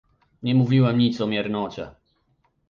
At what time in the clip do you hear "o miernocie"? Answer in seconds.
1.21-1.87